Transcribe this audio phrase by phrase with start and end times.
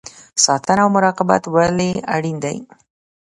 [0.43, 2.57] ساتنه او مراقبت ولې اړین دی؟